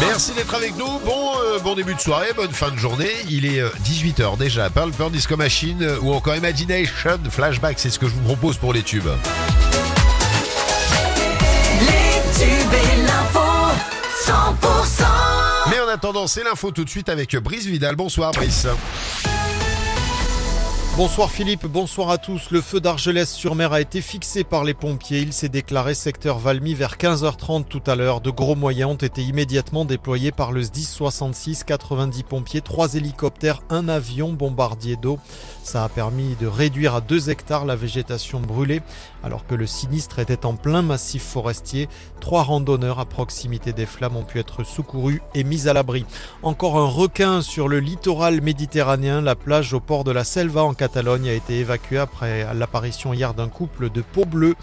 Merci 0.00 0.32
d'être 0.32 0.54
avec 0.54 0.76
nous. 0.76 0.98
Bon, 1.04 1.32
euh, 1.42 1.58
bon 1.60 1.74
début 1.74 1.94
de 1.94 2.00
soirée, 2.00 2.32
bonne 2.36 2.52
fin 2.52 2.70
de 2.70 2.76
journée. 2.76 3.10
Il 3.30 3.46
est 3.46 3.62
18h 3.84 4.36
déjà. 4.36 4.68
Pearl 4.68 4.90
Pearl 4.90 5.10
Disco 5.10 5.36
Machine 5.36 5.82
euh, 5.82 5.98
ou 6.02 6.12
encore 6.12 6.36
Imagination 6.36 7.18
Flashback, 7.30 7.78
c'est 7.78 7.88
ce 7.90 7.98
que 7.98 8.06
je 8.06 8.12
vous 8.12 8.22
propose 8.22 8.58
pour 8.58 8.74
les 8.74 8.82
tubes. 8.82 9.08
Les 11.80 12.20
tubes 12.38 12.72
et 12.72 13.02
l'info 13.02 13.40
100% 14.26 15.04
Mais 15.70 15.80
en 15.80 15.88
attendant, 15.88 16.26
c'est 16.26 16.44
l'info 16.44 16.70
tout 16.70 16.84
de 16.84 16.90
suite 16.90 17.08
avec 17.08 17.34
Brice 17.36 17.64
Vidal. 17.64 17.96
Bonsoir 17.96 18.32
Brice. 18.32 18.66
Bonsoir 20.94 21.30
Philippe, 21.30 21.64
bonsoir 21.64 22.10
à 22.10 22.18
tous. 22.18 22.50
Le 22.50 22.60
feu 22.60 22.78
d'Argelès-sur-Mer 22.78 23.72
a 23.72 23.80
été 23.80 24.02
fixé 24.02 24.44
par 24.44 24.62
les 24.62 24.74
pompiers. 24.74 25.20
Il 25.20 25.32
s'est 25.32 25.48
déclaré 25.48 25.94
secteur 25.94 26.38
Valmy 26.38 26.74
vers 26.74 26.98
15h30 26.98 27.64
tout 27.64 27.80
à 27.86 27.96
l'heure. 27.96 28.20
De 28.20 28.28
gros 28.28 28.56
moyens 28.56 28.90
ont 28.90 28.96
été 28.96 29.22
immédiatement 29.22 29.86
déployés 29.86 30.32
par 30.32 30.52
le 30.52 30.62
SDIS 30.62 30.84
66, 30.84 31.64
90 31.64 32.24
pompiers, 32.24 32.60
3 32.60 32.96
hélicoptères, 32.96 33.62
un 33.70 33.88
avion 33.88 34.34
bombardier 34.34 34.96
d'eau. 34.96 35.18
Ça 35.64 35.82
a 35.82 35.88
permis 35.88 36.36
de 36.38 36.46
réduire 36.46 36.94
à 36.94 37.00
2 37.00 37.30
hectares 37.30 37.64
la 37.64 37.74
végétation 37.74 38.40
brûlée 38.40 38.82
alors 39.22 39.46
que 39.46 39.54
le 39.54 39.66
sinistre 39.66 40.18
était 40.18 40.44
en 40.44 40.56
plein 40.56 40.82
massif 40.82 41.22
forestier. 41.22 41.88
Trois 42.20 42.42
randonneurs 42.42 42.98
à 42.98 43.06
proximité 43.06 43.72
des 43.72 43.86
flammes 43.86 44.16
ont 44.16 44.24
pu 44.24 44.38
être 44.40 44.64
secourus 44.64 45.22
et 45.34 45.44
mis 45.44 45.68
à 45.68 45.72
l'abri. 45.72 46.04
Encore 46.42 46.76
un 46.76 46.86
requin 46.86 47.40
sur 47.40 47.68
le 47.68 47.80
littoral 47.80 48.40
méditerranéen. 48.40 49.20
La 49.20 49.36
plage 49.36 49.72
au 49.72 49.80
port 49.80 50.04
de 50.04 50.10
la 50.10 50.24
Selva 50.24 50.64
en 50.64 50.74
Catalogne 50.82 51.28
a 51.28 51.32
été 51.32 51.60
évacuée 51.60 51.98
après 51.98 52.52
l'apparition 52.54 53.12
hier 53.14 53.34
d'un 53.34 53.48
couple 53.48 53.88
de 53.88 54.00
peaux 54.00 54.24
bleues. 54.24 54.56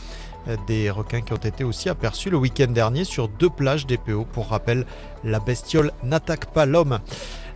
Des 0.67 0.89
requins 0.89 1.21
qui 1.21 1.31
ont 1.31 1.37
été 1.37 1.63
aussi 1.63 1.87
aperçus 1.87 2.29
le 2.29 2.35
week-end 2.35 2.67
dernier 2.67 3.05
sur 3.05 3.29
deux 3.29 3.49
plages 3.49 3.87
DPO. 3.87 4.25
Pour 4.25 4.49
rappel, 4.49 4.85
la 5.23 5.39
bestiole 5.39 5.93
n'attaque 6.03 6.47
pas 6.47 6.65
l'homme. 6.65 6.99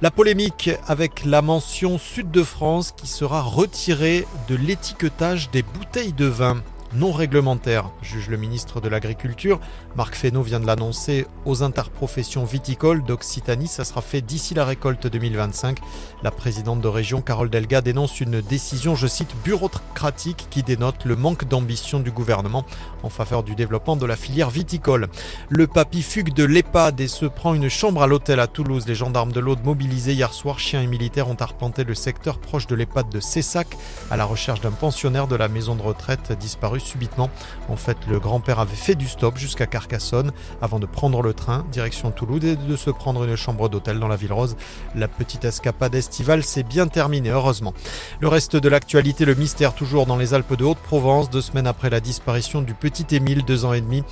La 0.02 0.12
polémique 0.12 0.70
avec 0.88 1.26
la 1.26 1.42
mention 1.42 1.98
Sud 1.98 2.32
de 2.32 2.42
France 2.42 2.94
qui 2.96 3.08
sera 3.08 3.42
retirée 3.42 4.26
de 4.48 4.56
l'étiquetage 4.56 5.52
des 5.52 5.62
bouteilles 5.62 6.14
de 6.14 6.28
vin 6.28 6.64
non 6.96 7.12
réglementaire, 7.12 7.90
juge 8.02 8.30
le 8.30 8.38
ministre 8.38 8.80
de 8.80 8.88
l'Agriculture. 8.88 9.60
Marc 9.96 10.16
Fesneau 10.16 10.42
vient 10.42 10.60
de 10.60 10.68
l'annoncer 10.68 11.26
aux 11.46 11.64
interprofessions 11.64 12.44
viticoles 12.44 13.04
d'Occitanie. 13.04 13.68
Ça 13.68 13.84
sera 13.84 14.02
fait 14.02 14.22
d'ici 14.22 14.54
la 14.54 14.66
récolte 14.66 15.08
2025. 15.08 15.80
La 16.22 16.32
présidente 16.32 16.82
de 16.82 16.88
région, 16.88 17.22
Carole 17.22 17.50
Delga, 17.50 17.82
dénonce 17.82 18.22
une 18.22 18.42
décision, 18.42 18.96
je 18.96 19.08
cite, 19.08 19.36
bureaucratique 19.44 20.48
qui 20.50 20.62
dénote 20.62 21.06
le 21.06 21.16
manque 21.16 21.46
d'ambition 21.46 22.00
du 22.00 22.12
gouvernement 22.12 22.66
en 23.02 23.10
faveur 23.10 23.44
du 23.44 23.56
développement 23.56 23.96
de 23.96 24.06
la 24.06 24.16
filière 24.16 24.50
viticole. 24.50 25.08
Le 25.50 25.68
papy 25.68 26.02
fugue 26.02 26.34
de 26.34 26.44
l'EHPAD 26.44 27.00
et 27.00 27.08
se 27.08 27.26
prend 27.26 27.54
une 27.54 27.70
chambre 27.70 28.04
à 28.04 28.08
l'hôtel 28.08 28.40
à 28.40 28.48
Toulouse. 28.48 28.88
Les 28.88 28.96
gendarmes 28.96 29.32
de 29.32 29.40
l'Aude 29.40 29.64
mobilisés 29.64 30.14
hier 30.14 30.34
soir, 30.34 30.60
chiens 30.60 30.82
et 30.82 30.88
militaires 30.88 31.30
ont 31.30 31.38
arpenté 31.40 31.84
le 31.84 31.96
secteur 31.96 32.40
proche 32.40 32.68
de 32.68 32.76
l'EHPAD 32.76 33.10
de 33.10 33.20
Cessac 33.20 33.68
à 34.12 34.18
la 34.18 34.26
recherche 34.26 34.62
d'un 34.62 34.72
pensionnaire 34.72 35.28
de 35.28 35.36
la 35.36 35.48
maison 35.48 35.76
de 35.76 35.82
retraite 35.82 36.34
disparu 36.38 36.80
subitement. 36.84 37.30
En 37.70 37.76
fait, 37.76 37.98
le 38.08 38.20
grand-père 38.20 38.60
avait 38.60 38.76
fait 38.76 38.96
du 38.96 39.08
stop 39.08 39.38
jusqu'à 39.38 39.66
Carcassonne 39.66 40.32
avant 40.62 40.80
de 40.80 40.86
prendre 40.86 41.22
le 41.22 41.34
train 41.34 41.66
direction 41.72 42.12
Toulouse 42.12 42.44
et 42.46 42.56
de 42.56 42.76
se 42.76 42.90
prendre 42.90 43.24
une 43.24 43.36
chambre 43.36 43.70
d'hôtel 43.70 44.00
dans 44.00 44.08
la 44.08 44.16
ville 44.16 44.34
rose. 44.34 44.56
La 44.96 45.08
petite 45.08 45.46
escapade 45.46 45.96
estivale 45.96 46.44
s'est 46.44 46.64
bien 46.64 46.88
terminée, 46.88 47.30
heureusement. 47.30 47.74
Le 48.20 48.28
reste 48.28 48.56
de 48.56 48.70
l'actualité, 48.70 49.26
le 49.26 49.36
mystère 49.36 49.74
toujours 49.74 50.06
dans 50.06 50.18
les 50.18 50.34
Alpes 50.34 50.56
de 50.56 50.66
Haute-Provence, 50.66 51.30
deux 51.30 51.42
semaines 51.42 51.68
après 51.68 51.90
la 51.90 52.00
disparition 52.00 52.62
du 52.62 52.74
petit 52.74 53.16
Émile, 53.16 53.44
deux 53.44 53.66
ans 53.66 53.74
et 53.74 53.82
demi. 53.82 54.04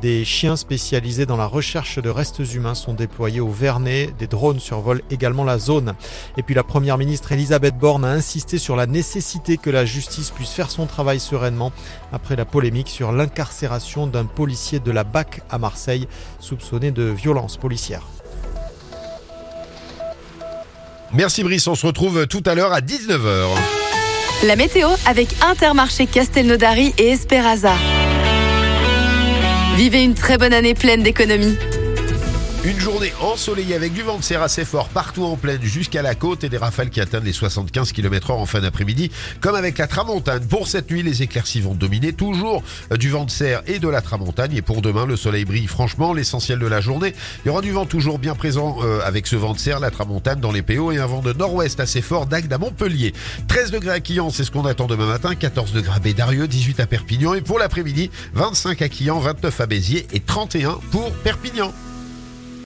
Des 0.00 0.24
chiens 0.24 0.56
spécialisés 0.56 1.26
dans 1.26 1.36
la 1.36 1.46
recherche 1.46 1.98
de 1.98 2.10
restes 2.10 2.40
humains 2.54 2.74
sont 2.74 2.94
déployés 2.94 3.40
au 3.40 3.50
Vernet. 3.50 4.14
Des 4.18 4.26
drones 4.26 4.60
survolent 4.60 5.02
également 5.10 5.44
la 5.44 5.58
zone. 5.58 5.94
Et 6.36 6.42
puis 6.42 6.54
la 6.54 6.64
première 6.64 6.98
ministre 6.98 7.32
Elisabeth 7.32 7.76
Borne 7.78 8.04
a 8.04 8.10
insisté 8.10 8.58
sur 8.58 8.76
la 8.76 8.86
nécessité 8.86 9.56
que 9.56 9.70
la 9.70 9.84
justice 9.84 10.30
puisse 10.30 10.50
faire 10.50 10.70
son 10.70 10.86
travail 10.86 11.20
sereinement 11.20 11.72
la 12.36 12.44
polémique 12.44 12.88
sur 12.88 13.12
l'incarcération 13.12 14.06
d'un 14.06 14.24
policier 14.24 14.80
de 14.80 14.90
la 14.90 15.04
BAC 15.04 15.42
à 15.50 15.58
Marseille 15.58 16.06
soupçonné 16.38 16.90
de 16.90 17.04
violence 17.04 17.56
policière. 17.56 18.06
Merci 21.12 21.42
Brice, 21.42 21.66
on 21.66 21.74
se 21.74 21.86
retrouve 21.86 22.26
tout 22.26 22.42
à 22.46 22.54
l'heure 22.54 22.72
à 22.72 22.80
19h. 22.80 23.48
La 24.46 24.56
météo 24.56 24.88
avec 25.06 25.28
Intermarché 25.42 26.06
Castelnaudary 26.06 26.94
et 26.98 27.10
Esperaza. 27.10 27.74
Vivez 29.76 30.04
une 30.04 30.14
très 30.14 30.38
bonne 30.38 30.52
année 30.52 30.74
pleine 30.74 31.02
d'économies. 31.02 31.56
Une 32.62 32.78
journée 32.78 33.14
ensoleillée 33.22 33.74
avec 33.74 33.94
du 33.94 34.02
vent 34.02 34.18
de 34.18 34.22
serre 34.22 34.42
assez 34.42 34.66
fort 34.66 34.90
partout 34.90 35.24
en 35.24 35.34
plaine 35.34 35.62
jusqu'à 35.62 36.02
la 36.02 36.14
côte 36.14 36.44
et 36.44 36.50
des 36.50 36.58
rafales 36.58 36.90
qui 36.90 37.00
atteignent 37.00 37.24
les 37.24 37.32
75 37.32 37.90
km/h 37.92 38.32
en 38.32 38.44
fin 38.44 38.60
d'après-midi, 38.60 39.10
comme 39.40 39.54
avec 39.54 39.78
la 39.78 39.86
tramontane. 39.86 40.46
Pour 40.46 40.68
cette 40.68 40.90
nuit, 40.90 41.02
les 41.02 41.22
éclaircies 41.22 41.62
vont 41.62 41.74
dominer 41.74 42.12
toujours 42.12 42.62
euh, 42.92 42.98
du 42.98 43.08
vent 43.08 43.24
de 43.24 43.30
serre 43.30 43.62
et 43.66 43.78
de 43.78 43.88
la 43.88 44.02
tramontagne. 44.02 44.54
Et 44.54 44.60
pour 44.60 44.82
demain, 44.82 45.06
le 45.06 45.16
soleil 45.16 45.46
brille 45.46 45.68
franchement 45.68 46.12
l'essentiel 46.12 46.58
de 46.58 46.66
la 46.66 46.82
journée. 46.82 47.14
Il 47.42 47.48
y 47.48 47.50
aura 47.50 47.62
du 47.62 47.72
vent 47.72 47.86
toujours 47.86 48.18
bien 48.18 48.34
présent 48.34 48.76
euh, 48.82 49.00
avec 49.06 49.26
ce 49.26 49.36
vent 49.36 49.54
de 49.54 49.58
serre, 49.58 49.80
la 49.80 49.90
tramontane 49.90 50.40
dans 50.40 50.52
les 50.52 50.60
PO 50.60 50.92
et 50.92 50.98
un 50.98 51.06
vent 51.06 51.22
de 51.22 51.32
nord-ouest 51.32 51.80
assez 51.80 52.02
fort 52.02 52.26
d'Agde 52.26 52.52
à 52.52 52.58
Montpellier. 52.58 53.14
13 53.48 53.70
degrés 53.70 53.92
à 53.92 54.00
Quillan, 54.00 54.28
c'est 54.28 54.44
ce 54.44 54.50
qu'on 54.50 54.66
attend 54.66 54.86
demain 54.86 55.06
matin. 55.06 55.34
14 55.34 55.72
degrés 55.72 55.96
à 55.96 55.98
Bédarieux, 55.98 56.46
18 56.46 56.78
à 56.80 56.86
Perpignan. 56.86 57.32
Et 57.32 57.40
pour 57.40 57.58
l'après-midi, 57.58 58.10
25 58.34 58.82
à 58.82 58.90
Quillan, 58.90 59.18
29 59.18 59.60
à 59.62 59.66
Béziers 59.66 60.06
et 60.12 60.20
31 60.20 60.78
pour 60.90 61.10
Perpignan. 61.24 61.72